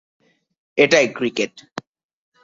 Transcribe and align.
এটাই 0.77 1.07
ক্রিকেট। 1.13 1.53